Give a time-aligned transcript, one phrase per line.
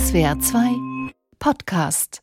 [0.00, 2.22] SWR 2 Podcast.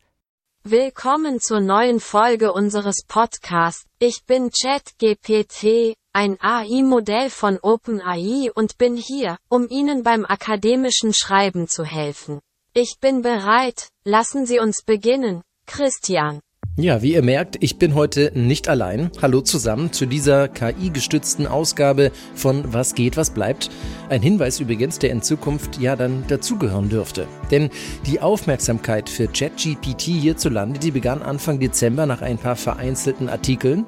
[0.63, 3.85] Willkommen zur neuen Folge unseres Podcasts.
[3.99, 11.67] Ich bin ChatGPT, ein AI-Modell von OpenAI und bin hier, um Ihnen beim akademischen Schreiben
[11.67, 12.41] zu helfen.
[12.73, 16.41] Ich bin bereit, lassen Sie uns beginnen, Christian.
[16.79, 19.09] Ja, wie ihr merkt, ich bin heute nicht allein.
[19.19, 23.71] Hallo zusammen zu dieser KI-gestützten Ausgabe von Was geht, was bleibt.
[24.09, 27.25] Ein Hinweis übrigens, der in Zukunft ja dann dazugehören dürfte.
[27.49, 27.71] Denn
[28.05, 33.87] die Aufmerksamkeit für ChatGPT hierzulande, die begann Anfang Dezember nach ein paar vereinzelten Artikeln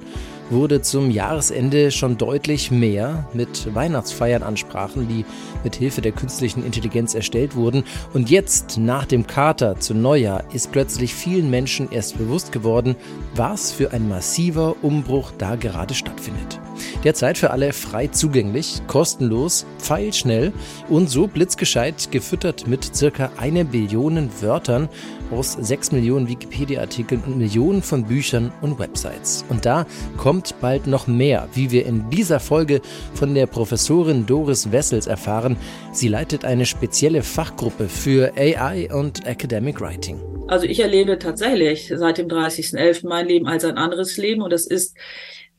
[0.49, 5.25] wurde zum Jahresende schon deutlich mehr mit Weihnachtsfeiern ansprachen, die
[5.63, 7.83] mit Hilfe der künstlichen Intelligenz erstellt wurden.
[8.13, 12.95] Und jetzt, nach dem Kater zu Neujahr, ist plötzlich vielen Menschen erst bewusst geworden,
[13.35, 16.59] was für ein massiver Umbruch da gerade stattfindet.
[17.03, 20.53] Derzeit für alle frei zugänglich, kostenlos, pfeilschnell
[20.89, 24.89] und so blitzgescheit gefüttert mit circa eine Billion Wörtern
[25.31, 29.45] aus sechs Millionen Wikipedia-Artikeln und Millionen von Büchern und Websites.
[29.49, 29.85] Und da
[30.17, 32.81] kommt bald noch mehr, wie wir in dieser Folge
[33.13, 35.48] von der Professorin Doris Wessels erfahren.
[35.91, 40.19] Sie leitet eine spezielle Fachgruppe für AI und Academic Writing.
[40.47, 43.07] Also ich erlebe tatsächlich seit dem 30.11.
[43.07, 44.97] mein Leben als ein anderes Leben und es ist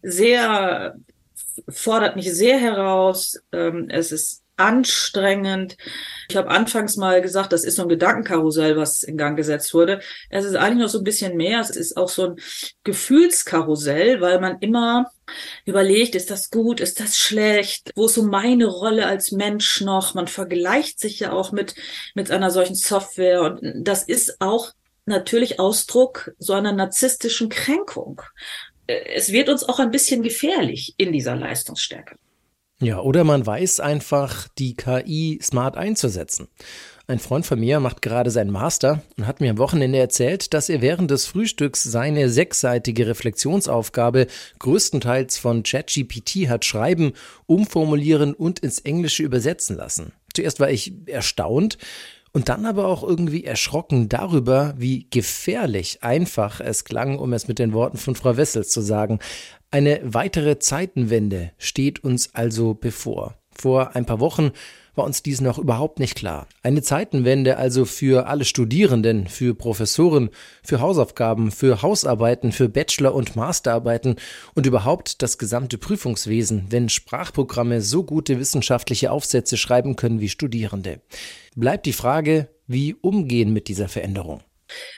[0.03, 0.97] sehr,
[1.69, 3.41] fordert mich sehr heraus.
[3.53, 5.77] Ähm, es ist anstrengend.
[6.31, 10.01] Ich habe anfangs mal gesagt, das ist so ein Gedankenkarussell, was in Gang gesetzt wurde.
[10.29, 11.59] Es ist eigentlich noch so ein bisschen mehr.
[11.59, 12.37] Es ist auch so ein
[12.85, 15.11] Gefühlskarussell, weil man immer
[15.65, 17.91] überlegt, ist das gut, ist das schlecht?
[17.97, 20.15] Wo ist so meine Rolle als Mensch noch?
[20.15, 21.75] Man vergleicht sich ja auch mit,
[22.15, 24.71] mit einer solchen Software und das ist auch
[25.07, 28.23] natürlich Ausdruck so einer narzisstischen Kränkung.
[28.87, 32.15] Es wird uns auch ein bisschen gefährlich in dieser Leistungsstärke.
[32.83, 36.49] Ja, oder man weiß einfach, die KI smart einzusetzen.
[37.07, 40.71] Ein Freund von mir macht gerade seinen Master und hat mir am Wochenende erzählt, dass
[40.71, 44.29] er während des Frühstücks seine sechsseitige Reflexionsaufgabe
[44.61, 47.13] größtenteils von ChatGPT hat schreiben,
[47.47, 50.13] umformulieren und ins Englische übersetzen lassen.
[50.33, 51.77] Zuerst war ich erstaunt
[52.33, 57.59] und dann aber auch irgendwie erschrocken darüber, wie gefährlich einfach es klang, um es mit
[57.59, 59.19] den Worten von Frau Wessels zu sagen.
[59.71, 63.37] Eine weitere Zeitenwende steht uns also bevor.
[63.51, 64.53] Vor ein paar Wochen
[64.95, 66.47] war uns dies noch überhaupt nicht klar.
[66.63, 70.31] Eine Zeitenwende also für alle Studierenden, für Professoren,
[70.63, 74.17] für Hausaufgaben, für Hausarbeiten, für Bachelor- und Masterarbeiten
[74.55, 81.01] und überhaupt das gesamte Prüfungswesen, wenn Sprachprogramme so gute wissenschaftliche Aufsätze schreiben können wie Studierende.
[81.57, 84.43] Bleibt die Frage, wie umgehen mit dieser Veränderung?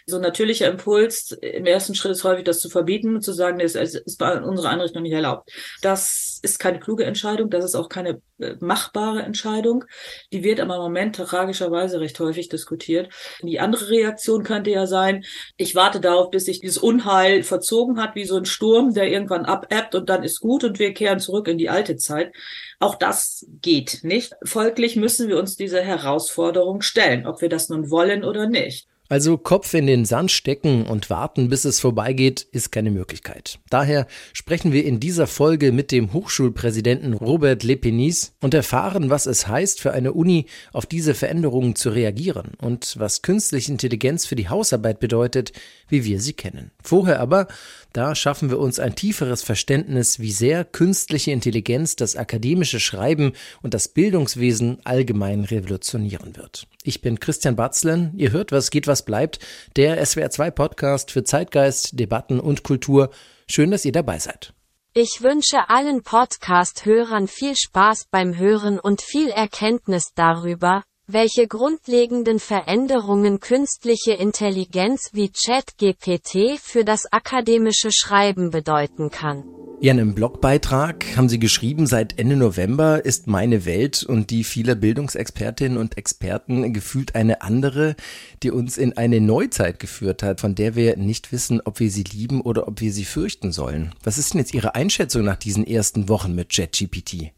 [0.06, 3.59] So ein natürlicher Impuls im ersten Schritt ist häufig, das zu verbieten und zu sagen,
[3.59, 5.50] das ist bei unserer Einrichtung nicht erlaubt.
[5.81, 9.84] Das ist keine kluge Entscheidung, das ist auch keine äh, machbare Entscheidung.
[10.33, 13.12] Die wird aber im Moment tragischerweise recht häufig diskutiert.
[13.43, 15.25] Die andere Reaktion könnte ja sein,
[15.56, 19.44] ich warte darauf, bis sich dieses Unheil verzogen hat, wie so ein Sturm, der irgendwann
[19.44, 22.33] abebbt und dann ist gut und wir kehren zurück in die alte Zeit.
[22.81, 24.34] Auch das geht nicht.
[24.43, 28.89] Folglich müssen wir uns dieser Herausforderung stellen, ob wir das nun wollen oder nicht.
[29.12, 33.58] Also Kopf in den Sand stecken und warten, bis es vorbeigeht, ist keine Möglichkeit.
[33.68, 39.46] Daher sprechen wir in dieser Folge mit dem Hochschulpräsidenten Robert Lepenis und erfahren, was es
[39.46, 44.48] heißt, für eine Uni auf diese Veränderungen zu reagieren und was künstliche Intelligenz für die
[44.48, 45.52] Hausarbeit bedeutet,
[45.90, 46.70] wie wir sie kennen.
[46.82, 47.48] Vorher aber,
[47.92, 53.74] da schaffen wir uns ein tieferes Verständnis, wie sehr künstliche Intelligenz das akademische Schreiben und
[53.74, 56.66] das Bildungswesen allgemein revolutionieren wird.
[56.84, 58.12] Ich bin Christian Batzlen.
[58.16, 59.38] Ihr hört, was geht, was bleibt.
[59.76, 63.10] Der SWR2 Podcast für Zeitgeist, Debatten und Kultur.
[63.48, 64.52] Schön, dass ihr dabei seid.
[64.94, 73.41] Ich wünsche allen Podcast-Hörern viel Spaß beim Hören und viel Erkenntnis darüber, welche grundlegenden Veränderungen
[73.41, 79.61] künstliche Intelligenz wie ChatGPT für das akademische Schreiben bedeuten kann.
[79.82, 84.44] Ja, in einem Blogbeitrag haben Sie geschrieben, seit Ende November ist meine Welt und die
[84.44, 87.97] vieler Bildungsexpertinnen und Experten gefühlt eine andere,
[88.45, 92.04] die uns in eine Neuzeit geführt hat, von der wir nicht wissen, ob wir sie
[92.04, 93.92] lieben oder ob wir sie fürchten sollen.
[94.04, 97.33] Was ist denn jetzt Ihre Einschätzung nach diesen ersten Wochen mit ChatGPT?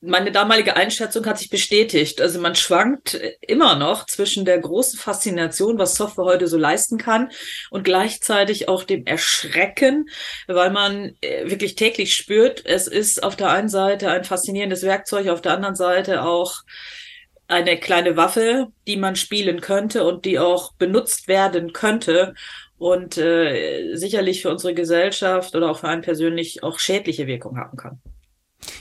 [0.00, 2.20] Meine damalige Einschätzung hat sich bestätigt.
[2.20, 7.30] Also man schwankt immer noch zwischen der großen Faszination, was Software heute so leisten kann,
[7.70, 10.08] und gleichzeitig auch dem Erschrecken,
[10.46, 15.28] weil man äh, wirklich täglich spürt, es ist auf der einen Seite ein faszinierendes Werkzeug,
[15.28, 16.62] auf der anderen Seite auch
[17.48, 22.34] eine kleine Waffe, die man spielen könnte und die auch benutzt werden könnte
[22.76, 27.76] und äh, sicherlich für unsere Gesellschaft oder auch für einen persönlich auch schädliche Wirkung haben
[27.76, 28.02] kann.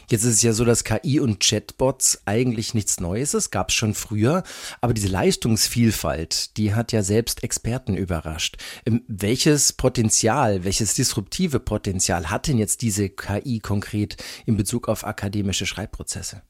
[0.09, 3.75] Jetzt ist es ja so, dass KI und Chatbots eigentlich nichts Neues ist, gab es
[3.75, 4.43] schon früher,
[4.81, 8.57] aber diese Leistungsvielfalt, die hat ja selbst Experten überrascht.
[8.85, 15.05] Ähm, welches Potenzial, welches disruptive Potenzial hat denn jetzt diese KI konkret in Bezug auf
[15.05, 16.41] akademische Schreibprozesse?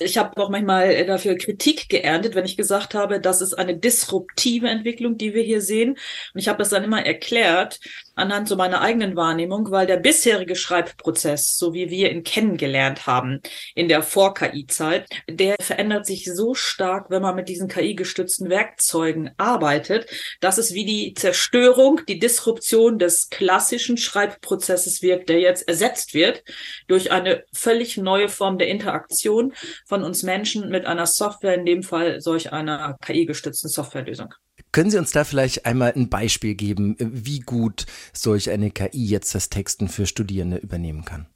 [0.00, 4.68] Ich habe auch manchmal dafür Kritik geerntet, wenn ich gesagt habe, das ist eine disruptive
[4.68, 5.90] Entwicklung, die wir hier sehen.
[5.90, 7.78] Und ich habe das dann immer erklärt,
[8.14, 13.40] anhand so meiner eigenen Wahrnehmung, weil der bisherige Schreibprozess, so wie wir ihn kennengelernt haben
[13.74, 20.08] in der Vor-KI-Zeit, der verändert sich so stark, wenn man mit diesen KI-gestützten Werkzeugen arbeitet,
[20.40, 26.44] dass es wie die Zerstörung, die Disruption des klassischen Schreibprozesses wirkt, der jetzt ersetzt wird
[26.86, 29.52] durch eine völlig neue Form der Interaktion
[29.86, 34.34] von uns Menschen mit einer Software, in dem Fall solch einer KI-gestützten Softwarelösung.
[34.74, 39.32] Können Sie uns da vielleicht einmal ein Beispiel geben, wie gut solch eine KI jetzt
[39.32, 41.28] das Texten für Studierende übernehmen kann?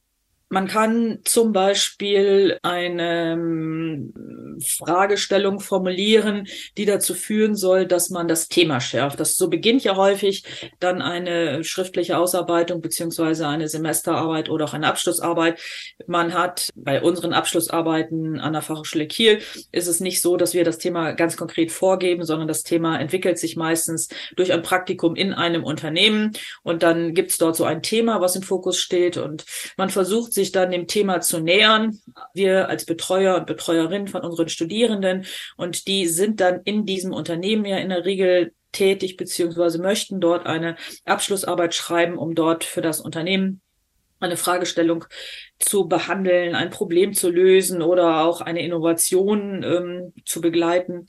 [0.50, 6.46] Man kann zum Beispiel eine ähm, Fragestellung formulieren,
[6.76, 9.20] die dazu führen soll, dass man das Thema schärft.
[9.20, 10.44] Das so beginnt ja häufig
[10.80, 15.60] dann eine schriftliche Ausarbeitung beziehungsweise eine Semesterarbeit oder auch eine Abschlussarbeit.
[16.06, 19.40] Man hat bei unseren Abschlussarbeiten an der Fachhochschule Kiel
[19.72, 23.38] ist es nicht so, dass wir das Thema ganz konkret vorgeben, sondern das Thema entwickelt
[23.38, 27.82] sich meistens durch ein Praktikum in einem Unternehmen und dann gibt es dort so ein
[27.82, 29.44] Thema, was im Fokus steht und
[29.76, 31.98] man versucht sich dann dem Thema zu nähern.
[32.32, 35.26] Wir als Betreuer und Betreuerin von unseren Studierenden
[35.56, 40.46] und die sind dann in diesem Unternehmen ja in der Regel tätig beziehungsweise möchten dort
[40.46, 43.60] eine Abschlussarbeit schreiben, um dort für das Unternehmen
[44.20, 45.04] eine Fragestellung
[45.58, 51.06] zu behandeln, ein Problem zu lösen oder auch eine Innovation ähm, zu begleiten.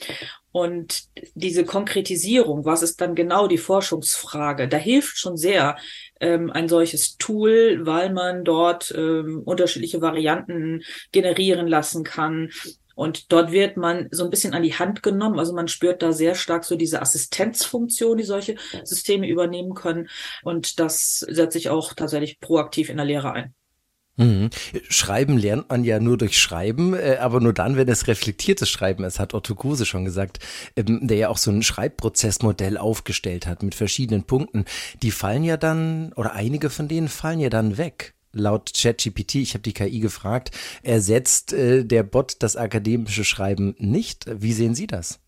[0.51, 1.03] Und
[1.35, 5.77] diese Konkretisierung, was ist dann genau die Forschungsfrage, da hilft schon sehr
[6.19, 10.81] ähm, ein solches Tool, weil man dort ähm, unterschiedliche Varianten
[11.11, 12.49] generieren lassen kann.
[12.95, 15.39] Und dort wird man so ein bisschen an die Hand genommen.
[15.39, 20.09] Also man spürt da sehr stark so diese Assistenzfunktion, die solche Systeme übernehmen können.
[20.43, 23.53] Und das setzt sich auch tatsächlich proaktiv in der Lehre ein.
[24.19, 24.49] Mhm.
[24.89, 29.05] Schreiben lernt man ja nur durch Schreiben, äh, aber nur dann, wenn es reflektiertes Schreiben
[29.05, 30.39] ist, hat Otto Kruse schon gesagt,
[30.75, 34.65] ähm, der ja auch so ein Schreibprozessmodell aufgestellt hat mit verschiedenen Punkten.
[35.01, 38.13] Die fallen ja dann, oder einige von denen fallen ja dann weg.
[38.33, 40.51] Laut ChatGPT, ich habe die KI gefragt,
[40.83, 44.25] ersetzt äh, der Bot das akademische Schreiben nicht.
[44.29, 45.21] Wie sehen Sie das?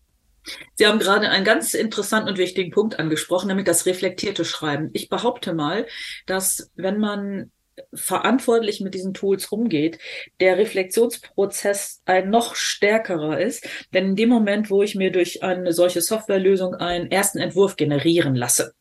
[0.74, 4.90] Sie haben gerade einen ganz interessanten und wichtigen Punkt angesprochen, nämlich das reflektierte Schreiben.
[4.92, 5.86] Ich behaupte mal,
[6.26, 7.50] dass wenn man
[7.94, 9.98] verantwortlich mit diesen Tools umgeht,
[10.40, 13.66] der Reflexionsprozess ein noch stärkerer ist.
[13.92, 18.34] Denn in dem Moment, wo ich mir durch eine solche Softwarelösung einen ersten Entwurf generieren
[18.34, 18.74] lasse,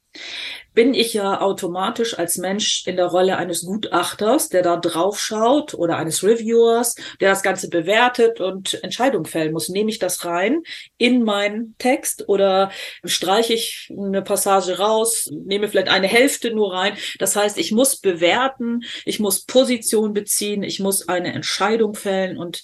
[0.74, 5.74] bin ich ja automatisch als Mensch in der Rolle eines Gutachters, der da drauf schaut
[5.74, 9.69] oder eines Reviewers, der das Ganze bewertet und Entscheidungen fällen muss.
[9.69, 10.63] Nehme ich das rein
[10.98, 12.72] in meinen Text oder
[13.04, 16.98] streiche ich eine Passage raus, nehme vielleicht eine Hälfte nur rein.
[17.19, 22.62] Das heißt, ich muss bewerten, ich muss Position beziehen, ich muss eine Entscheidung fällen und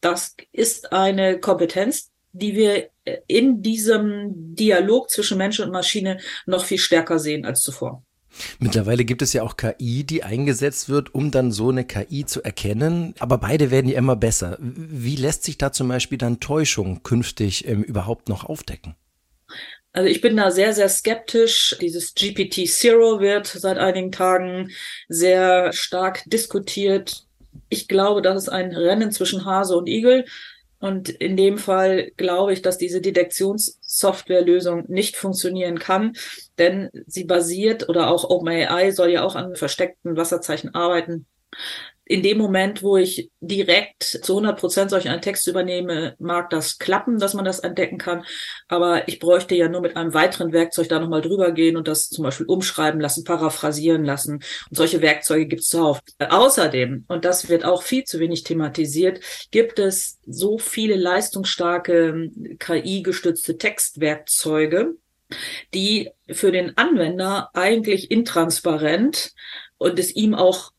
[0.00, 2.90] das ist eine Kompetenz, die wir
[3.26, 8.02] in diesem Dialog zwischen Mensch und Maschine noch viel stärker sehen als zuvor.
[8.58, 12.42] Mittlerweile gibt es ja auch KI, die eingesetzt wird, um dann so eine KI zu
[12.42, 13.14] erkennen.
[13.18, 14.58] Aber beide werden ja immer besser.
[14.60, 18.94] Wie lässt sich da zum Beispiel dann Täuschung künftig ähm, überhaupt noch aufdecken?
[19.92, 21.76] Also ich bin da sehr, sehr skeptisch.
[21.80, 24.70] Dieses GPT Zero wird seit einigen Tagen
[25.08, 27.24] sehr stark diskutiert.
[27.70, 30.26] Ich glaube, das ist ein Rennen zwischen Hase und Igel.
[30.78, 36.12] Und in dem Fall glaube ich, dass diese Detektionssoftwarelösung nicht funktionieren kann,
[36.58, 41.26] denn sie basiert oder auch OpenAI soll ja auch an versteckten Wasserzeichen arbeiten
[42.08, 46.78] in dem Moment, wo ich direkt zu 100 Prozent solch einen Text übernehme, mag das
[46.78, 48.24] klappen, dass man das entdecken kann.
[48.68, 52.08] Aber ich bräuchte ja nur mit einem weiteren Werkzeug da nochmal drüber gehen und das
[52.08, 54.34] zum Beispiel umschreiben lassen, paraphrasieren lassen.
[54.34, 55.98] Und solche Werkzeuge gibt es zuhauf.
[56.20, 59.18] Außerdem, und das wird auch viel zu wenig thematisiert,
[59.50, 64.94] gibt es so viele leistungsstarke KI-gestützte Textwerkzeuge,
[65.74, 69.32] die für den Anwender eigentlich intransparent
[69.78, 70.70] und es ihm auch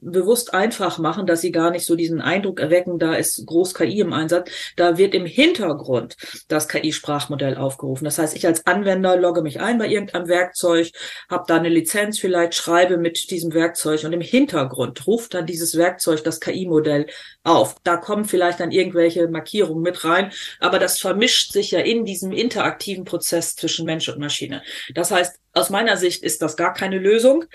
[0.00, 4.00] bewusst einfach machen, dass sie gar nicht so diesen Eindruck erwecken, da ist groß KI
[4.00, 4.50] im Einsatz.
[4.76, 6.16] Da wird im Hintergrund
[6.48, 8.04] das KI-Sprachmodell aufgerufen.
[8.04, 10.90] Das heißt, ich als Anwender logge mich ein bei irgendeinem Werkzeug,
[11.28, 15.76] habe da eine Lizenz vielleicht, schreibe mit diesem Werkzeug und im Hintergrund ruft dann dieses
[15.76, 17.06] Werkzeug das KI-Modell
[17.42, 17.76] auf.
[17.84, 22.32] Da kommen vielleicht dann irgendwelche Markierungen mit rein, aber das vermischt sich ja in diesem
[22.32, 24.62] interaktiven Prozess zwischen Mensch und Maschine.
[24.94, 27.46] Das heißt, Aus meiner Sicht ist das gar keine Lösung.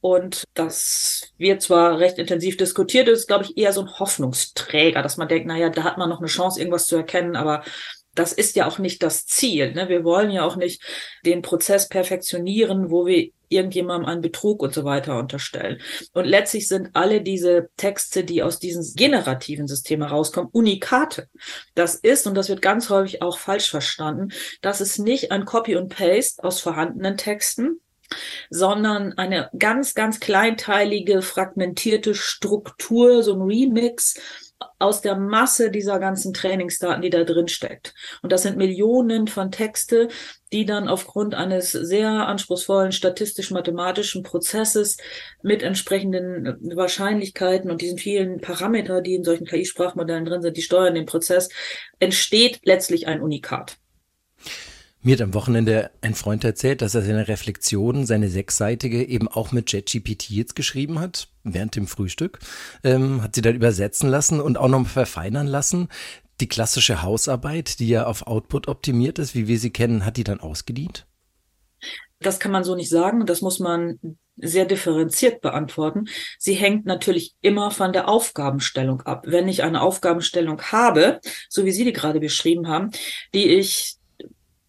[0.00, 5.16] Und das wird zwar recht intensiv diskutiert, ist, glaube ich, eher so ein Hoffnungsträger, dass
[5.16, 7.64] man denkt, naja, da hat man noch eine Chance, irgendwas zu erkennen, aber
[8.14, 9.72] das ist ja auch nicht das Ziel.
[9.72, 9.88] Ne?
[9.88, 10.82] Wir wollen ja auch nicht
[11.24, 15.80] den Prozess perfektionieren, wo wir irgendjemandem einen Betrug und so weiter unterstellen.
[16.12, 21.28] Und letztlich sind alle diese Texte, die aus diesen generativen Systemen rauskommen, Unikate.
[21.74, 25.76] Das ist, und das wird ganz häufig auch falsch verstanden, das ist nicht ein Copy
[25.76, 27.80] und Paste aus vorhandenen Texten,
[28.50, 34.18] sondern eine ganz, ganz kleinteilige, fragmentierte Struktur, so ein Remix
[34.78, 37.94] aus der Masse dieser ganzen Trainingsdaten, die da drin steckt.
[38.22, 40.08] Und das sind Millionen von Texte,
[40.52, 44.96] die dann aufgrund eines sehr anspruchsvollen statistisch-mathematischen Prozesses
[45.42, 50.94] mit entsprechenden Wahrscheinlichkeiten und diesen vielen Parameter, die in solchen KI-Sprachmodellen drin sind, die steuern
[50.94, 51.48] den Prozess,
[51.98, 53.78] entsteht letztlich ein Unikat.
[55.00, 59.52] Mir hat am Wochenende ein Freund erzählt, dass er seine Reflexion, seine sechsseitige, eben auch
[59.52, 62.40] mit JetGPT jetzt geschrieben hat, während dem Frühstück.
[62.82, 65.88] Ähm, hat sie dann übersetzen lassen und auch noch verfeinern lassen.
[66.40, 70.24] Die klassische Hausarbeit, die ja auf Output optimiert ist, wie wir sie kennen, hat die
[70.24, 71.06] dann ausgedient?
[72.20, 73.24] Das kann man so nicht sagen.
[73.26, 74.00] Das muss man
[74.36, 76.08] sehr differenziert beantworten.
[76.38, 79.24] Sie hängt natürlich immer von der Aufgabenstellung ab.
[79.26, 82.90] Wenn ich eine Aufgabenstellung habe, so wie Sie die gerade beschrieben haben,
[83.34, 83.97] die ich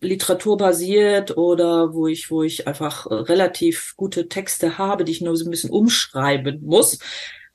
[0.01, 5.35] literaturbasiert oder wo ich, wo ich einfach äh, relativ gute Texte habe, die ich nur
[5.35, 6.99] so ein bisschen umschreiben muss,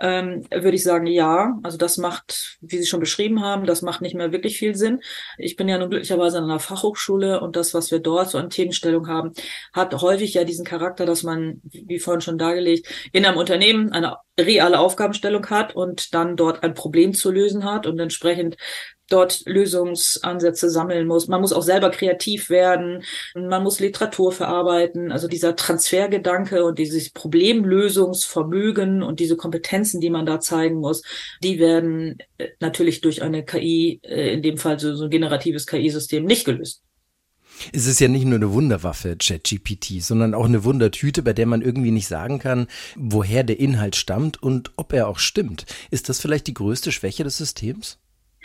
[0.00, 1.58] ähm, würde ich sagen, ja.
[1.62, 5.00] Also das macht, wie Sie schon beschrieben haben, das macht nicht mehr wirklich viel Sinn.
[5.38, 8.50] Ich bin ja nun glücklicherweise an einer Fachhochschule und das, was wir dort so an
[8.50, 9.32] Themenstellung haben,
[9.72, 14.16] hat häufig ja diesen Charakter, dass man, wie vorhin schon dargelegt, in einem Unternehmen eine
[14.38, 18.56] reale Aufgabenstellung hat und dann dort ein Problem zu lösen hat und entsprechend
[19.14, 21.28] dort Lösungsansätze sammeln muss.
[21.28, 23.04] Man muss auch selber kreativ werden.
[23.34, 25.12] Man muss Literatur verarbeiten.
[25.12, 31.02] Also dieser Transfergedanke und dieses Problemlösungsvermögen und diese Kompetenzen, die man da zeigen muss,
[31.42, 35.66] die werden äh, natürlich durch eine KI, äh, in dem Fall so, so ein generatives
[35.66, 36.82] KI-System nicht gelöst.
[37.72, 41.62] Es ist ja nicht nur eine Wunderwaffe, ChatGPT, sondern auch eine Wundertüte, bei der man
[41.62, 42.66] irgendwie nicht sagen kann,
[42.96, 45.64] woher der Inhalt stammt und ob er auch stimmt.
[45.90, 47.98] Ist das vielleicht die größte Schwäche des Systems?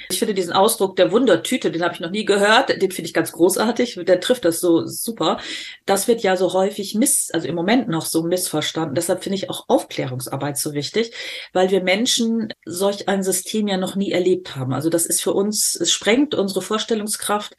[0.08, 3.14] Ich finde diesen Ausdruck der Wundertüte, den habe ich noch nie gehört, den finde ich
[3.14, 5.40] ganz großartig, der trifft das so super.
[5.86, 8.96] Das wird ja so häufig miss, also im Moment noch so missverstanden.
[8.96, 11.12] Deshalb finde ich auch Aufklärungsarbeit so wichtig,
[11.54, 14.74] weil wir Menschen solch ein System ja noch nie erlebt haben.
[14.74, 17.56] Also das ist für uns, es sprengt unsere Vorstellungskraft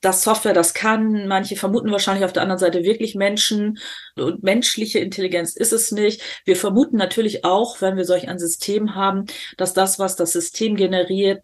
[0.00, 1.28] dass Software das kann.
[1.28, 3.78] Manche vermuten wahrscheinlich auf der anderen Seite wirklich Menschen
[4.16, 6.22] und menschliche Intelligenz ist es nicht.
[6.44, 9.26] Wir vermuten natürlich auch, wenn wir solch ein System haben,
[9.56, 11.42] dass das, was das System generiert,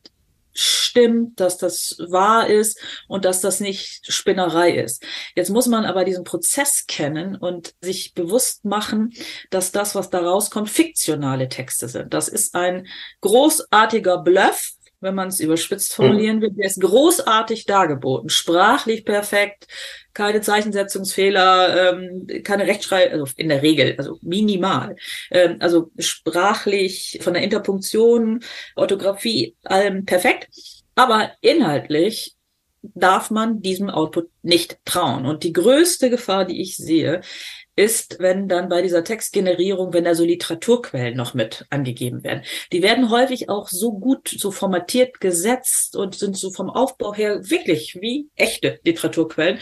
[0.59, 5.05] stimmt, dass das wahr ist und dass das nicht Spinnerei ist.
[5.35, 9.13] Jetzt muss man aber diesen Prozess kennen und sich bewusst machen,
[9.51, 12.15] dass das, was da rauskommt, fiktionale Texte sind.
[12.15, 12.87] Das ist ein
[13.21, 14.76] großartiger Bluff,
[15.07, 16.51] wenn man es überspitzt formulieren will.
[16.51, 19.67] Der ist großartig dargeboten, sprachlich perfekt,
[20.13, 24.97] keine Zeichensetzungsfehler, ähm, keine Rechtschreibung, also in der Regel, also minimal.
[25.31, 28.41] Ähm, also sprachlich, von der Interpunktion,
[28.75, 30.49] Orthographie, allem perfekt.
[30.95, 32.35] Aber inhaltlich
[32.83, 35.27] darf man diesem Output nicht trauen.
[35.27, 37.21] Und die größte Gefahr, die ich sehe,
[37.77, 42.43] ist, wenn dann bei dieser Textgenerierung, wenn da so Literaturquellen noch mit angegeben werden.
[42.73, 47.51] Die werden häufig auch so gut, so formatiert gesetzt und sind so vom Aufbau her
[47.51, 49.59] wirklich wie echte Literaturquellen.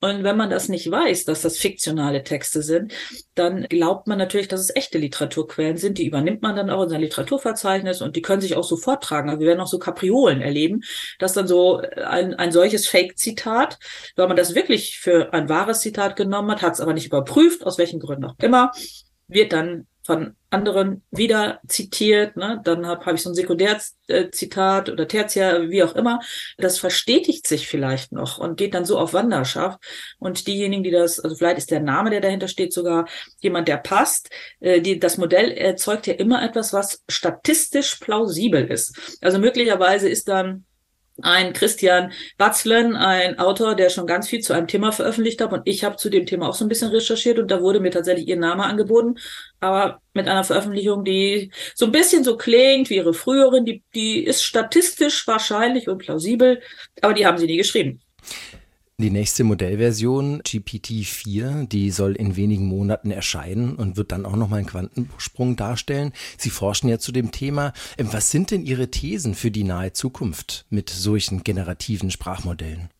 [0.00, 2.92] Und wenn man das nicht weiß, dass das fiktionale Texte sind,
[3.36, 5.98] dann glaubt man natürlich, dass es echte Literaturquellen sind.
[5.98, 9.30] Die übernimmt man dann auch in sein Literaturverzeichnis und die können sich auch so vortragen.
[9.30, 10.82] Also wir werden auch so Kapriolen erleben,
[11.20, 13.78] dass dann so ein, ein solches Fake-Zitat,
[14.16, 17.51] weil man das wirklich für ein wahres Zitat genommen hat, hat es aber nicht überprüft,
[17.52, 18.72] überprüft, aus welchen Gründen auch immer,
[19.28, 22.36] wird dann von anderen wieder zitiert.
[22.36, 22.60] Ne?
[22.64, 26.18] Dann habe hab ich so ein Sekundärzitat oder Tertiär, wie auch immer.
[26.58, 29.78] Das verstetigt sich vielleicht noch und geht dann so auf Wanderschaft.
[30.18, 33.06] Und diejenigen, die das, also vielleicht ist der Name, der dahinter steht, sogar
[33.40, 34.28] jemand, der passt.
[34.58, 39.18] Äh, die, das Modell erzeugt ja immer etwas, was statistisch plausibel ist.
[39.22, 40.64] Also möglicherweise ist dann
[41.20, 45.52] ein Christian Batzlen, ein Autor, der schon ganz viel zu einem Thema veröffentlicht hat.
[45.52, 47.90] Und ich habe zu dem Thema auch so ein bisschen recherchiert und da wurde mir
[47.90, 49.16] tatsächlich ihr Name angeboten,
[49.60, 53.64] aber mit einer Veröffentlichung, die so ein bisschen so klingt wie ihre früheren.
[53.64, 56.62] Die, die ist statistisch wahrscheinlich und plausibel,
[57.02, 58.00] aber die haben sie nie geschrieben.
[59.02, 64.60] Die nächste Modellversion, GPT-4, die soll in wenigen Monaten erscheinen und wird dann auch nochmal
[64.60, 66.12] einen Quantensprung darstellen.
[66.38, 67.72] Sie forschen ja zu dem Thema.
[67.98, 72.90] Ähm, was sind denn Ihre Thesen für die nahe Zukunft mit solchen generativen Sprachmodellen?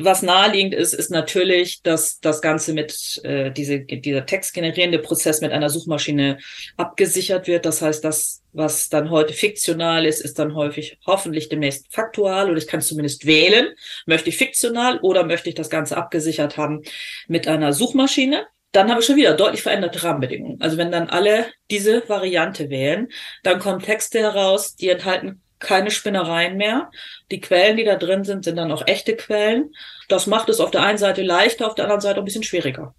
[0.00, 5.52] Was naheliegend ist, ist natürlich, dass das Ganze mit äh, diese, dieser textgenerierende Prozess mit
[5.52, 6.38] einer Suchmaschine
[6.76, 7.64] abgesichert wird.
[7.64, 12.58] Das heißt, das, was dann heute fiktional ist, ist dann häufig hoffentlich demnächst faktual oder
[12.58, 13.68] ich kann zumindest wählen,
[14.06, 16.82] möchte ich fiktional oder möchte ich das Ganze abgesichert haben
[17.26, 18.46] mit einer Suchmaschine.
[18.72, 20.60] Dann habe ich schon wieder deutlich veränderte Rahmenbedingungen.
[20.60, 23.08] Also wenn dann alle diese Variante wählen,
[23.42, 26.90] dann kommen Texte heraus, die enthalten keine Spinnereien mehr.
[27.30, 29.72] Die Quellen, die da drin sind, sind dann auch echte Quellen.
[30.08, 32.94] Das macht es auf der einen Seite leichter, auf der anderen Seite ein bisschen schwieriger.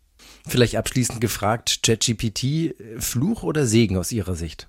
[0.47, 4.67] Vielleicht abschließend gefragt, ChatGPT, Fluch oder Segen aus Ihrer Sicht?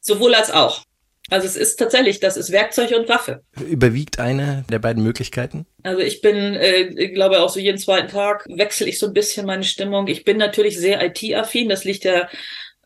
[0.00, 0.84] Sowohl als auch.
[1.30, 3.42] Also es ist tatsächlich, das ist Werkzeug und Waffe.
[3.58, 5.66] Überwiegt eine der beiden Möglichkeiten?
[5.82, 9.14] Also ich bin, äh, ich glaube auch so jeden zweiten Tag wechsle ich so ein
[9.14, 10.06] bisschen meine Stimmung.
[10.08, 11.70] Ich bin natürlich sehr IT-affin.
[11.70, 12.28] Das liegt ja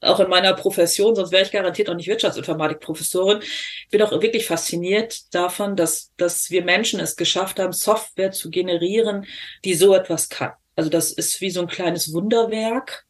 [0.00, 3.40] auch in meiner Profession, sonst wäre ich garantiert auch nicht Wirtschaftsinformatik-Professorin.
[3.40, 8.50] Ich bin auch wirklich fasziniert davon, dass, dass wir Menschen es geschafft haben, Software zu
[8.50, 9.26] generieren,
[9.64, 10.52] die so etwas kann.
[10.76, 13.04] Also das ist wie so ein kleines Wunderwerk.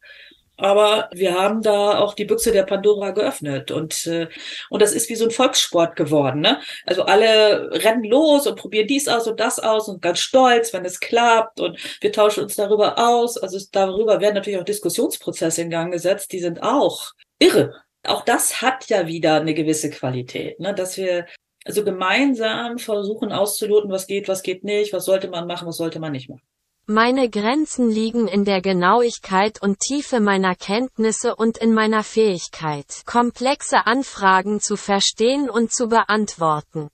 [0.59, 4.29] Aber wir haben da auch die Büchse der Pandora geöffnet und äh,
[4.71, 6.41] und das ist wie so ein Volkssport geworden.
[6.41, 6.61] Ne?
[6.85, 10.85] Also alle rennen los und probieren dies aus und das aus und ganz stolz, wenn
[10.85, 13.39] es klappt und wir tauschen uns darüber aus.
[13.39, 17.73] Also darüber werden natürlich auch Diskussionsprozesse in Gang gesetzt, die sind auch irre.
[18.05, 20.75] Auch das hat ja wieder eine gewisse Qualität, ne?
[20.75, 21.27] dass wir
[21.65, 26.01] also gemeinsam versuchen auszuloten, was geht, was geht nicht, was sollte man machen, was sollte
[26.01, 26.43] man nicht machen.
[26.91, 33.87] Meine Grenzen liegen in der Genauigkeit und Tiefe meiner Kenntnisse und in meiner Fähigkeit, komplexe
[33.87, 36.89] Anfragen zu verstehen und zu beantworten.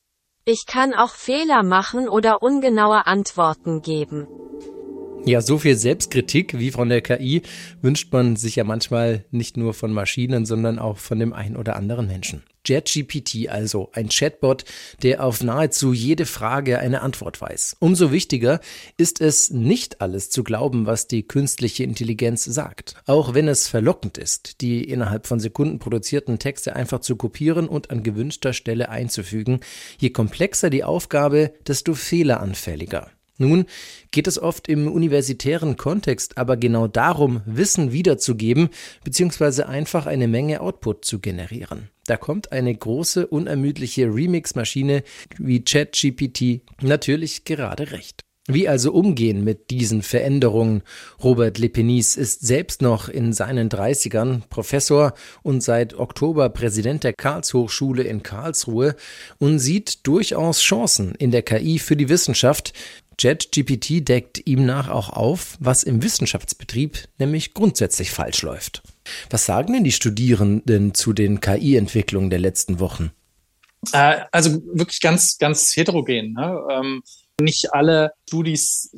[0.44, 4.26] Ich kann auch Fehler machen oder ungenaue Antworten geben.
[5.26, 7.42] Ja, so viel Selbstkritik wie von der KI
[7.80, 11.76] wünscht man sich ja manchmal nicht nur von Maschinen, sondern auch von dem einen oder
[11.76, 12.42] anderen Menschen.
[12.64, 14.64] JetGPT also, ein Chatbot,
[15.02, 17.76] der auf nahezu jede Frage eine Antwort weiß.
[17.80, 18.61] Umso wichtiger
[18.97, 22.97] ist es, nicht alles zu glauben, was die künstliche Intelligenz sagt.
[23.06, 27.90] Auch wenn es verlockend ist, die innerhalb von Sekunden produzierten Texte einfach zu kopieren und
[27.90, 29.61] an gewünschter Stelle einzufügen.
[29.99, 33.11] Je komplexer die Aufgabe, desto fehleranfälliger.
[33.37, 33.67] Nun
[34.12, 38.68] geht es oft im universitären Kontext aber genau darum, Wissen wiederzugeben
[39.03, 39.64] bzw.
[39.64, 41.90] einfach eine Menge Output zu generieren.
[42.07, 45.03] Da kommt eine große, unermüdliche Remix-Maschine
[45.38, 48.25] wie ChatGPT natürlich gerade recht.
[48.47, 50.83] Wie also umgehen mit diesen Veränderungen?
[51.23, 58.03] Robert Lepenis ist selbst noch in seinen 30ern Professor und seit Oktober Präsident der Karlshochschule
[58.03, 58.97] in Karlsruhe
[59.38, 62.75] und sieht durchaus Chancen in der KI für die Wissenschaft,
[63.18, 68.83] ChatGPT deckt ihm nach auch auf, was im Wissenschaftsbetrieb nämlich grundsätzlich falsch läuft.
[69.31, 73.12] Was sagen denn die Studierenden zu den KI-Entwicklungen der letzten Wochen?
[73.92, 76.33] Äh, also wirklich ganz, ganz heterogen.
[76.33, 76.59] Ne?
[76.70, 77.03] Ähm,
[77.40, 78.90] nicht alle Studis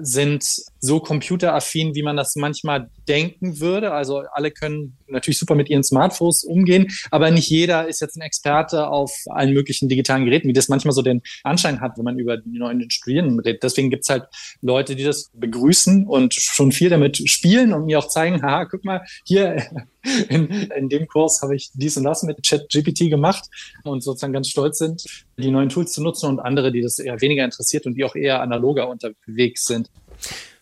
[0.00, 0.44] sind
[0.78, 3.92] so computeraffin, wie man das manchmal denken würde.
[3.92, 8.22] Also alle können natürlich super mit ihren Smartphones umgehen, aber nicht jeder ist jetzt ein
[8.22, 12.18] Experte auf allen möglichen digitalen Geräten, wie das manchmal so den Anschein hat, wenn man
[12.18, 13.62] über die neuen Studierenden redet.
[13.62, 14.24] Deswegen gibt's halt
[14.60, 18.84] Leute, die das begrüßen und schon viel damit spielen und mir auch zeigen, haha, guck
[18.84, 19.62] mal, hier
[20.28, 23.44] in, in dem Kurs habe ich dies und das mit ChatGPT gemacht
[23.84, 25.04] und sozusagen ganz stolz sind,
[25.36, 28.14] die neuen Tools zu nutzen und andere, die das eher weniger interessiert und die auch
[28.14, 29.90] eher analoger unterwegs sind.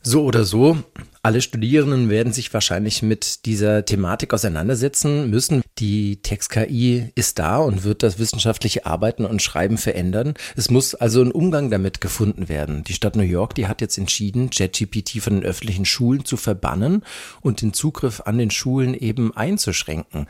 [0.03, 0.79] So oder so,
[1.23, 5.63] alle Studierenden werden sich wahrscheinlich mit dieser Thematik auseinandersetzen müssen.
[5.79, 10.35] Die Text-KI ist da und wird das wissenschaftliche Arbeiten und Schreiben verändern.
[10.55, 12.85] Es muss also ein Umgang damit gefunden werden.
[12.85, 17.03] Die Stadt New York, die hat jetzt entschieden, ChatGPT von den öffentlichen Schulen zu verbannen
[17.41, 20.27] und den Zugriff an den Schulen eben einzuschränken.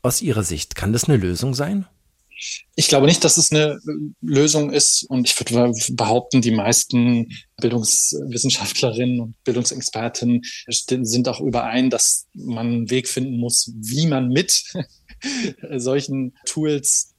[0.00, 1.86] Aus Ihrer Sicht, kann das eine Lösung sein?
[2.74, 3.78] Ich glaube nicht, dass es eine
[4.20, 5.04] Lösung ist.
[5.08, 7.28] Und ich würde behaupten, die meisten
[7.60, 14.64] Bildungswissenschaftlerinnen und Bildungsexperten sind auch überein, dass man einen Weg finden muss, wie man mit
[15.76, 17.11] solchen Tools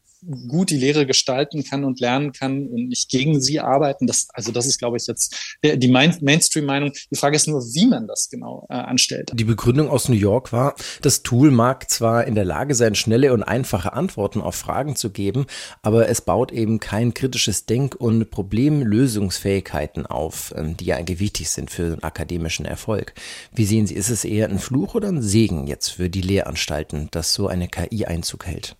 [0.47, 4.07] gut die Lehre gestalten kann und lernen kann und nicht gegen sie arbeiten.
[4.07, 6.93] Das, also das ist, glaube ich, jetzt die Mainstream-Meinung.
[7.11, 9.31] Die Frage ist nur, wie man das genau äh, anstellt.
[9.33, 13.33] Die Begründung aus New York war, das Tool mag zwar in der Lage sein, schnelle
[13.33, 15.45] und einfache Antworten auf Fragen zu geben,
[15.81, 21.49] aber es baut eben kein kritisches Denk- und Problemlösungsfähigkeiten auf, ähm, die ja eigentlich wichtig
[21.49, 23.13] sind für den akademischen Erfolg.
[23.53, 27.09] Wie sehen Sie, ist es eher ein Fluch oder ein Segen jetzt für die Lehranstalten,
[27.11, 28.75] dass so eine KI Einzug hält?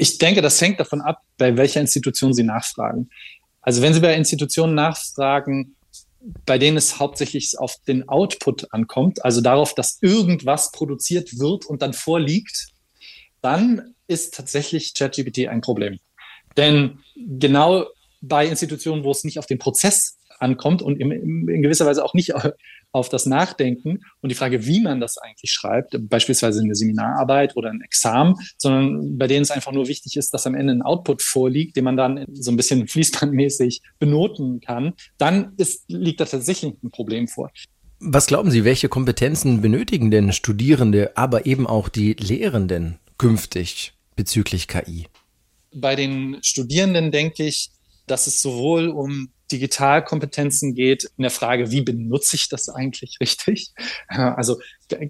[0.00, 3.10] Ich denke, das hängt davon ab, bei welcher Institution Sie nachfragen.
[3.60, 5.76] Also wenn Sie bei Institutionen nachfragen,
[6.46, 11.82] bei denen es hauptsächlich auf den Output ankommt, also darauf, dass irgendwas produziert wird und
[11.82, 12.68] dann vorliegt,
[13.42, 15.98] dann ist tatsächlich ChatGPT ein Problem.
[16.56, 17.84] Denn genau
[18.22, 22.32] bei Institutionen, wo es nicht auf den Prozess ankommt und in, gewisser Weise auch nicht
[22.92, 27.56] auf das Nachdenken und die Frage, wie man das eigentlich schreibt, beispielsweise in der Seminararbeit
[27.56, 30.82] oder ein Examen, sondern bei denen es einfach nur wichtig ist, dass am Ende ein
[30.82, 36.24] Output vorliegt, den man dann so ein bisschen fließbandmäßig benoten kann, dann ist, liegt da
[36.24, 37.50] tatsächlich ein Problem vor.
[38.00, 44.68] Was glauben Sie, welche Kompetenzen benötigen denn Studierende, aber eben auch die Lehrenden künftig bezüglich
[44.68, 45.06] KI?
[45.74, 47.70] Bei den Studierenden denke ich,
[48.10, 53.72] dass es sowohl um Digitalkompetenzen geht, in der Frage, wie benutze ich das eigentlich richtig?
[54.08, 54.58] Also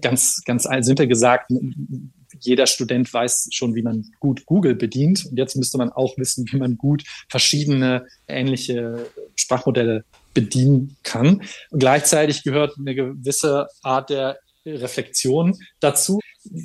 [0.01, 1.51] ganz, ganz simpel gesagt,
[2.39, 5.25] jeder Student weiß schon, wie man gut Google bedient.
[5.25, 11.43] Und jetzt müsste man auch wissen, wie man gut verschiedene ähnliche Sprachmodelle bedienen kann.
[11.69, 16.19] Und gleichzeitig gehört eine gewisse Art der Reflexion dazu.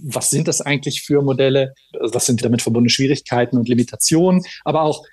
[0.05, 1.75] Was sind das eigentlich für Modelle?
[1.99, 4.43] Was sind damit verbundene Schwierigkeiten und Limitationen?
[4.65, 5.05] Aber auch,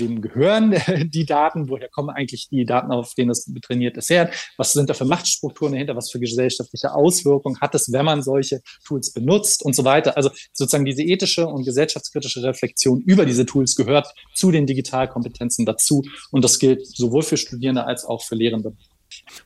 [0.00, 0.74] wem gehören
[1.10, 4.94] die Daten, woher kommen eigentlich die Daten, auf denen trainiert ist her, was sind da
[4.94, 9.74] für Machtstrukturen dahinter, was für gesellschaftliche Auswirkungen hat es, wenn man solche Tools benutzt und
[9.74, 10.16] so weiter.
[10.16, 16.02] Also sozusagen diese ethische und gesellschaftskritische Reflexion über diese Tools gehört zu den Digitalkompetenzen dazu
[16.30, 18.74] und das gilt sowohl für Studierende als auch für Lehrende.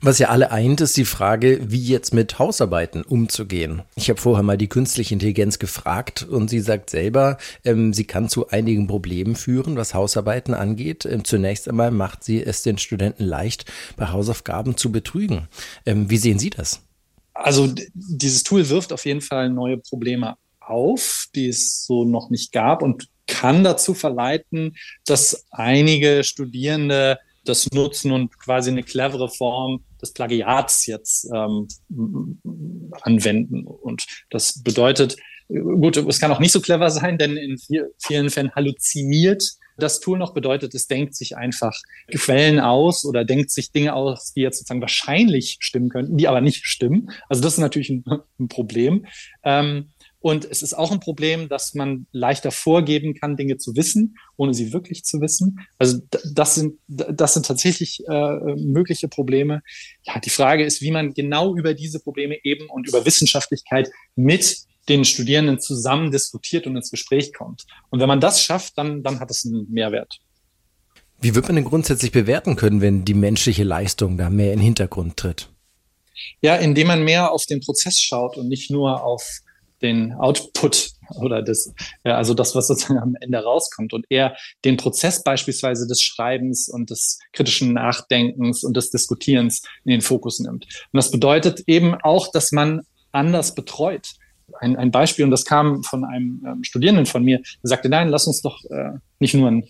[0.01, 3.83] Was ja alle eint, ist die Frage, wie jetzt mit Hausarbeiten umzugehen.
[3.95, 8.29] Ich habe vorher mal die künstliche Intelligenz gefragt und sie sagt selber, ähm, sie kann
[8.29, 11.05] zu einigen Problemen führen, was Hausarbeiten angeht.
[11.05, 15.49] Ähm, zunächst einmal macht sie es den Studenten leicht, bei Hausaufgaben zu betrügen.
[15.87, 16.81] Ähm, wie sehen Sie das?
[17.35, 22.53] Also dieses Tool wirft auf jeden Fall neue Probleme auf, die es so noch nicht
[22.53, 29.85] gab und kann dazu verleiten, dass einige Studierende das nutzen und quasi eine clevere Form
[30.01, 31.69] des Plagiats jetzt ähm,
[33.03, 33.67] anwenden.
[33.67, 35.17] Und das bedeutet,
[35.49, 37.59] gut, es kann auch nicht so clever sein, denn in
[37.99, 39.43] vielen Fällen halluziniert
[39.77, 41.75] das Tool noch bedeutet, es denkt sich einfach
[42.11, 46.41] Quellen aus oder denkt sich Dinge aus, die jetzt sozusagen wahrscheinlich stimmen könnten, die aber
[46.41, 47.11] nicht stimmen.
[47.29, 48.05] Also das ist natürlich ein,
[48.39, 49.07] ein Problem.
[49.43, 49.91] Ähm,
[50.23, 54.55] und es ist auch ein Problem, dass man leichter vorgeben kann, Dinge zu wissen, ohne
[54.55, 55.59] sie wirklich zu wissen.
[55.79, 55.99] Also
[56.33, 59.63] das sind, das sind tatsächlich äh, mögliche Probleme.
[60.05, 64.59] Ja, die Frage ist, wie man genau über diese Probleme eben und über Wissenschaftlichkeit mit
[64.89, 67.65] den Studierenden zusammen diskutiert und ins Gespräch kommt.
[67.91, 70.21] Und wenn man das schafft, dann, dann hat es einen Mehrwert.
[71.21, 74.65] Wie wird man denn grundsätzlich bewerten können, wenn die menschliche Leistung da mehr in den
[74.65, 75.49] Hintergrund tritt?
[76.41, 79.41] Ja, indem man mehr auf den Prozess schaut und nicht nur auf
[79.83, 81.73] den Output oder das,
[82.05, 86.69] ja, also das, was sozusagen am Ende rauskommt und eher den Prozess beispielsweise des Schreibens
[86.69, 90.65] und des kritischen Nachdenkens und des Diskutierens in den Fokus nimmt.
[90.65, 94.09] Und das bedeutet eben auch, dass man anders betreut.
[94.61, 98.09] Ein, ein Beispiel, und das kam von einem ähm, Studierenden von mir, der sagte, nein,
[98.09, 99.65] lass uns doch äh, nicht nur ein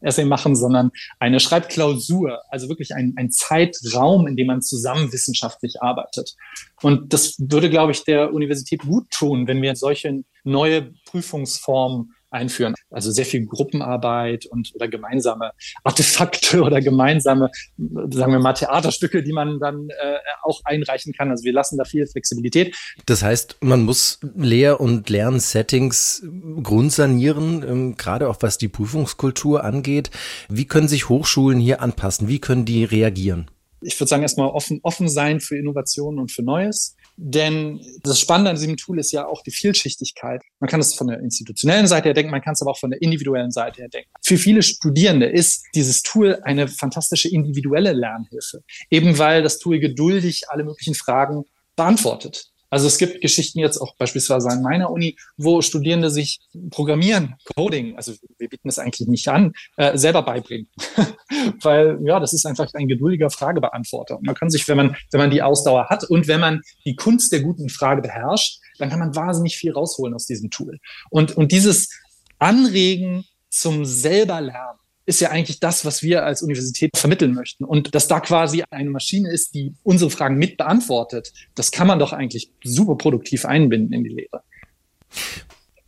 [0.00, 5.82] Essay machen, sondern eine Schreibklausur, also wirklich ein, ein Zeitraum, in dem man zusammen wissenschaftlich
[5.82, 6.34] arbeitet.
[6.82, 12.74] Und das würde, glaube ich, der Universität gut tun, wenn wir solche neue Prüfungsformen einführen.
[12.90, 15.52] Also sehr viel Gruppenarbeit und oder gemeinsame
[15.84, 21.30] Artefakte oder gemeinsame, sagen wir mal, Theaterstücke, die man dann äh, auch einreichen kann.
[21.30, 22.76] Also wir lassen da viel Flexibilität.
[23.06, 26.24] Das heißt, man muss Lehr- und Lernsettings
[26.62, 30.10] grundsanieren, ähm, gerade auch was die Prüfungskultur angeht.
[30.48, 32.28] Wie können sich Hochschulen hier anpassen?
[32.28, 33.50] Wie können die reagieren?
[33.80, 36.95] Ich würde sagen, erstmal offen, offen sein für Innovationen und für Neues.
[37.16, 40.42] Denn das Spannende an diesem Tool ist ja auch die Vielschichtigkeit.
[40.60, 42.90] Man kann es von der institutionellen Seite her denken, man kann es aber auch von
[42.90, 44.10] der individuellen Seite her denken.
[44.22, 50.50] Für viele Studierende ist dieses Tool eine fantastische individuelle Lernhilfe, eben weil das Tool geduldig
[50.50, 52.50] alle möglichen Fragen beantwortet.
[52.70, 57.96] Also es gibt Geschichten jetzt auch beispielsweise an meiner Uni, wo Studierende sich Programmieren, Coding,
[57.96, 60.68] also wir bieten es eigentlich nicht an, äh, selber beibringen.
[61.62, 64.18] Weil ja, das ist einfach ein geduldiger Fragebeantworter.
[64.18, 66.96] Und man kann sich, wenn man, wenn man die Ausdauer hat und wenn man die
[66.96, 70.78] Kunst der guten Frage beherrscht, dann kann man wahnsinnig viel rausholen aus diesem Tool.
[71.10, 71.90] Und, und dieses
[72.38, 77.64] Anregen zum selber lernen, ist ja eigentlich das, was wir als Universität vermitteln möchten.
[77.64, 81.98] Und dass da quasi eine Maschine ist, die unsere Fragen mit beantwortet, das kann man
[81.98, 84.42] doch eigentlich super produktiv einbinden in die Lehre.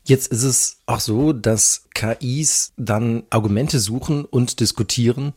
[0.05, 5.35] Jetzt ist es auch so, dass KIs dann Argumente suchen und diskutieren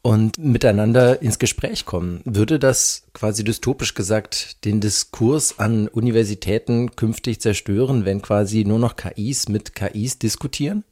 [0.00, 2.22] und miteinander ins Gespräch kommen.
[2.24, 8.96] Würde das quasi dystopisch gesagt den Diskurs an Universitäten künftig zerstören, wenn quasi nur noch
[8.96, 10.84] KIs mit KIs diskutieren?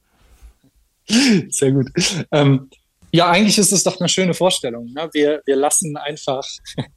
[1.50, 1.90] Sehr gut.
[2.30, 2.70] Ähm,
[3.14, 4.90] ja, eigentlich ist es doch eine schöne Vorstellung.
[4.94, 5.08] Ne?
[5.12, 6.46] Wir, wir lassen einfach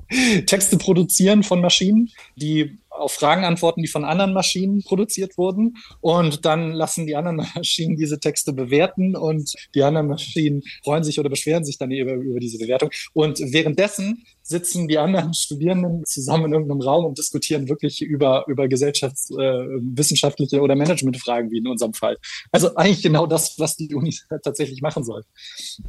[0.46, 5.78] Texte produzieren von Maschinen, die auf Fragen antworten, die von anderen Maschinen produziert wurden.
[6.02, 11.20] Und dann lassen die anderen Maschinen diese Texte bewerten und die anderen Maschinen freuen sich
[11.20, 12.90] oder beschweren sich dann über, über diese Bewertung.
[13.14, 18.68] Und währenddessen sitzen die anderen Studierenden zusammen in irgendeinem Raum und diskutieren wirklich über, über
[18.68, 22.18] gesellschaftswissenschaftliche äh, oder Managementfragen, wie in unserem Fall.
[22.52, 25.24] Also eigentlich genau das, was die Uni tatsächlich machen soll.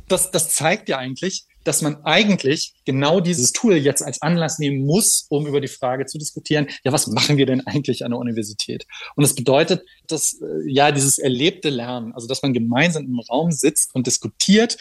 [0.09, 4.87] Das, das zeigt ja eigentlich, dass man eigentlich genau dieses Tool jetzt als Anlass nehmen
[4.87, 8.20] muss, um über die Frage zu diskutieren, ja, was machen wir denn eigentlich an der
[8.20, 8.87] Universität?
[9.16, 13.50] Und das bedeutet, dass äh, ja dieses erlebte Lernen, also dass man gemeinsam im Raum
[13.50, 14.76] sitzt und diskutiert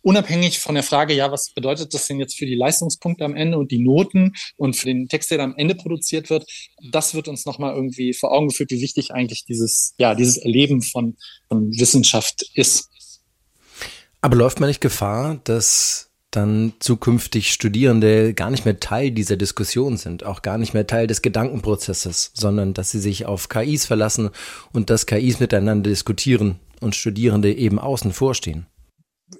[0.00, 3.58] unabhängig von der Frage, ja, was bedeutet das denn jetzt für die Leistungspunkte am Ende
[3.58, 6.46] und die Noten und für den Text, der am Ende produziert wird,
[6.90, 10.82] das wird uns nochmal irgendwie vor Augen geführt, wie wichtig eigentlich dieses, ja, dieses Erleben
[10.82, 11.16] von,
[11.48, 12.88] von Wissenschaft ist.
[14.20, 19.96] Aber läuft man nicht Gefahr, dass dann zukünftig Studierende gar nicht mehr Teil dieser Diskussion
[19.96, 24.30] sind, auch gar nicht mehr Teil des Gedankenprozesses, sondern dass sie sich auf KIs verlassen
[24.72, 28.66] und dass KIs miteinander diskutieren und Studierende eben außen vorstehen?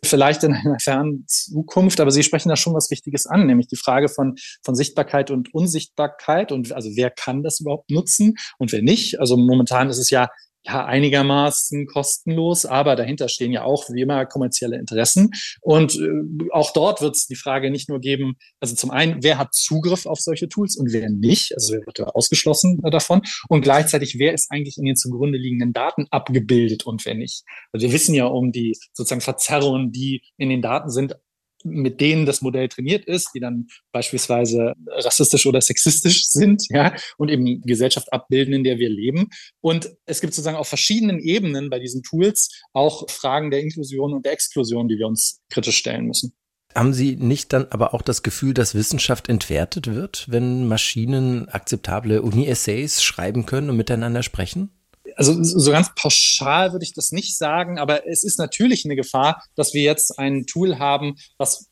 [0.04, 3.76] vielleicht in einer fernen Zukunft, aber Sie sprechen da schon was Wichtiges an, nämlich die
[3.76, 8.82] Frage von, von Sichtbarkeit und Unsichtbarkeit und also wer kann das überhaupt nutzen und wer
[8.82, 9.18] nicht.
[9.20, 10.28] Also momentan ist es ja
[10.64, 15.30] ja, einigermaßen kostenlos, aber dahinter stehen ja auch wie immer kommerzielle Interessen.
[15.60, 19.38] Und äh, auch dort wird es die Frage nicht nur geben, also zum einen, wer
[19.38, 24.18] hat Zugriff auf solche Tools und wer nicht, also wer wird ausgeschlossen davon und gleichzeitig,
[24.18, 27.44] wer ist eigentlich in den zugrunde liegenden Daten abgebildet und wer nicht.
[27.72, 31.16] Also wir wissen ja um die sozusagen Verzerrungen, die in den Daten sind,
[31.64, 37.30] mit denen das Modell trainiert ist, die dann beispielsweise rassistisch oder sexistisch sind, ja, und
[37.30, 39.28] eben Gesellschaft abbilden, in der wir leben.
[39.60, 44.24] Und es gibt sozusagen auf verschiedenen Ebenen bei diesen Tools auch Fragen der Inklusion und
[44.24, 46.32] der Exklusion, die wir uns kritisch stellen müssen.
[46.74, 52.22] Haben Sie nicht dann aber auch das Gefühl, dass Wissenschaft entwertet wird, wenn Maschinen akzeptable
[52.22, 54.70] Uni-Essays schreiben können und miteinander sprechen?
[55.16, 59.42] Also so ganz pauschal würde ich das nicht sagen, aber es ist natürlich eine Gefahr,
[59.54, 61.68] dass wir jetzt ein Tool haben, was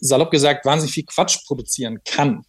[0.00, 2.44] salopp gesagt wahnsinnig viel Quatsch produzieren kann.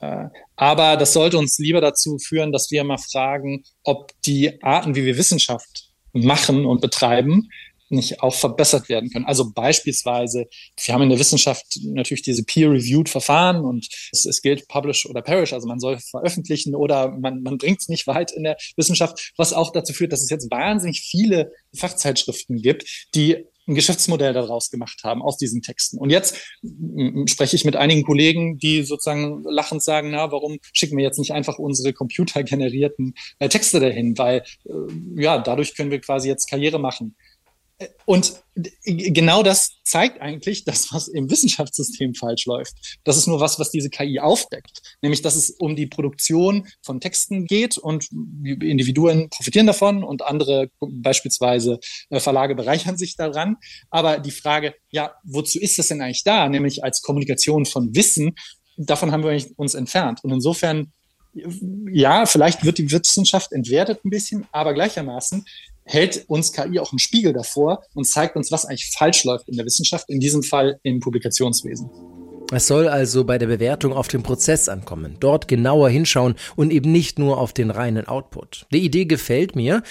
[0.00, 4.94] Äh, aber das sollte uns lieber dazu führen, dass wir mal fragen, ob die Arten,
[4.94, 7.50] wie wir Wissenschaft machen und betreiben,
[7.88, 9.24] nicht auch verbessert werden können.
[9.24, 10.46] Also beispielsweise,
[10.84, 15.22] wir haben in der Wissenschaft natürlich diese peer-reviewed Verfahren und es, es, gilt publish oder
[15.22, 19.32] perish, also man soll veröffentlichen oder man, man bringt es nicht weit in der Wissenschaft,
[19.36, 24.70] was auch dazu führt, dass es jetzt wahnsinnig viele Fachzeitschriften gibt, die ein Geschäftsmodell daraus
[24.70, 25.98] gemacht haben aus diesen Texten.
[25.98, 26.36] Und jetzt
[27.26, 31.32] spreche ich mit einigen Kollegen, die sozusagen lachend sagen, na, warum schicken wir jetzt nicht
[31.32, 34.16] einfach unsere computergenerierten äh, Texte dahin?
[34.16, 34.72] Weil äh,
[35.16, 37.16] ja, dadurch können wir quasi jetzt Karriere machen.
[38.06, 38.42] Und
[38.84, 42.98] genau das zeigt eigentlich das, was im Wissenschaftssystem falsch läuft.
[43.04, 44.80] Das ist nur was, was diese KI aufdeckt.
[45.02, 48.08] Nämlich, dass es um die Produktion von Texten geht und
[48.44, 53.56] Individuen profitieren davon und andere, beispielsweise äh, Verlage, bereichern sich daran.
[53.90, 56.48] Aber die Frage, ja, wozu ist das denn eigentlich da?
[56.48, 58.34] Nämlich als Kommunikation von Wissen.
[58.78, 60.20] Davon haben wir uns entfernt.
[60.22, 60.92] Und insofern
[61.92, 65.44] ja, vielleicht wird die Wissenschaft entwertet ein bisschen, aber gleichermaßen
[65.86, 69.56] hält uns KI auch einen Spiegel davor und zeigt uns, was eigentlich falsch läuft in
[69.56, 71.88] der Wissenschaft, in diesem Fall im Publikationswesen.
[72.52, 76.92] Es soll also bei der Bewertung auf den Prozess ankommen, dort genauer hinschauen und eben
[76.92, 78.66] nicht nur auf den reinen Output.
[78.72, 79.82] Die Idee gefällt mir.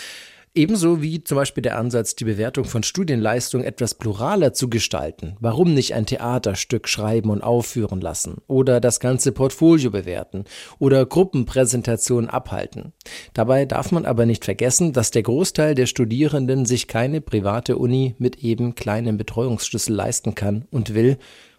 [0.58, 5.36] Ebenso wie zum Beispiel der Ansatz, die Bewertung von Studienleistung etwas pluraler zu gestalten.
[5.42, 8.38] Warum nicht ein Theaterstück schreiben und aufführen lassen?
[8.48, 10.46] Oder das ganze Portfolio bewerten?
[10.80, 12.94] Oder Gruppenpräsentationen abhalten?
[13.34, 18.16] Dabei darf man aber nicht vergessen, dass der Großteil der Studierenden sich keine private Uni
[18.18, 21.18] mit eben kleinem Betreuungsschlüssel leisten kann und will.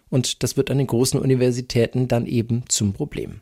[0.09, 3.41] Und das wird an den großen Universitäten dann eben zum Problem.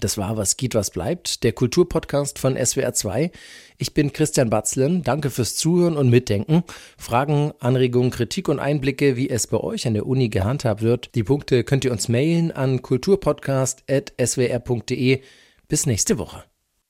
[0.00, 3.32] Das war Was geht, was bleibt, der Kulturpodcast von SWR 2.
[3.78, 5.02] Ich bin Christian Batzlen.
[5.02, 6.62] Danke fürs Zuhören und Mitdenken.
[6.96, 11.16] Fragen, Anregungen, Kritik und Einblicke, wie es bei euch an der Uni gehandhabt wird.
[11.16, 15.22] Die Punkte könnt ihr uns mailen an kulturpodcast.swr.de.
[15.66, 16.44] Bis nächste Woche.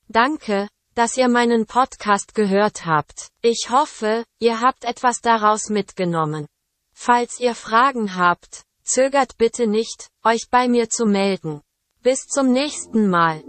[0.08, 3.28] Danke, dass ihr meinen Podcast gehört habt.
[3.40, 6.44] Ich hoffe, ihr habt etwas daraus mitgenommen.
[6.92, 11.62] Falls ihr Fragen habt, zögert bitte nicht, euch bei mir zu melden.
[12.08, 13.42] Bis zum nächsten Mal.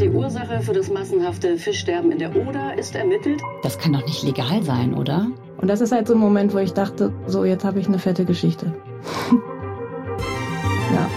[0.00, 3.42] Die Ursache für das massenhafte Fischsterben in der Oder ist ermittelt.
[3.62, 5.26] Das kann doch nicht legal sein, oder?
[5.58, 7.98] Und das ist halt so ein Moment, wo ich dachte, so jetzt habe ich eine
[7.98, 8.74] fette Geschichte.
[10.94, 11.10] ja.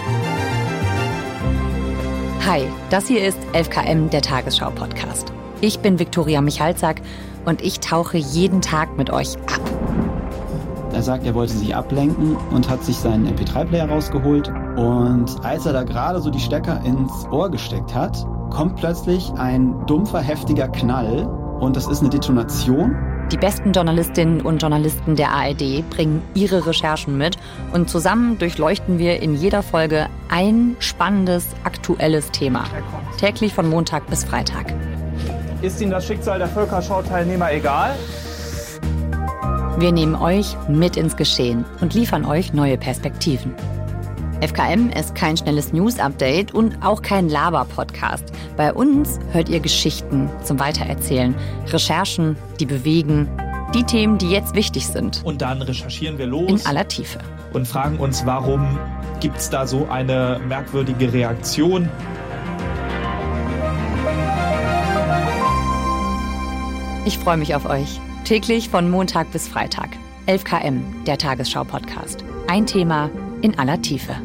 [2.46, 5.32] Hi, das hier ist 11KM, der Tagesschau-Podcast.
[5.62, 7.00] Ich bin Viktoria Michalzack
[7.46, 10.13] und ich tauche jeden Tag mit euch ab.
[10.94, 15.72] Er sagt, er wollte sich ablenken und hat sich seinen MP3-Player rausgeholt Und als er
[15.72, 21.26] da gerade so die Stecker ins Ohr gesteckt hat, kommt plötzlich ein dumpfer, heftiger Knall
[21.58, 22.94] und das ist eine Detonation.
[23.32, 27.38] Die besten Journalistinnen und Journalisten der ARD bringen ihre Recherchen mit
[27.72, 32.64] und zusammen durchleuchten wir in jeder Folge ein spannendes, aktuelles Thema.
[33.18, 34.72] Täglich von Montag bis Freitag.
[35.62, 37.94] Ist Ihnen das Schicksal der Völkerschau-Teilnehmer egal?
[39.76, 43.52] Wir nehmen euch mit ins Geschehen und liefern euch neue Perspektiven.
[44.40, 48.24] FKM ist kein schnelles News-Update und auch kein Laber-Podcast.
[48.56, 51.34] Bei uns hört ihr Geschichten zum Weitererzählen,
[51.66, 53.28] Recherchen, die bewegen,
[53.74, 55.24] die Themen, die jetzt wichtig sind.
[55.24, 56.48] Und dann recherchieren wir los.
[56.48, 57.18] In aller Tiefe.
[57.52, 58.78] Und fragen uns, warum
[59.18, 61.88] gibt es da so eine merkwürdige Reaktion?
[67.06, 68.00] Ich freue mich auf euch.
[68.24, 69.90] Täglich von Montag bis Freitag.
[70.24, 72.24] 11 km, der Tagesschau-Podcast.
[72.48, 73.10] Ein Thema
[73.42, 74.16] in aller Tiefe.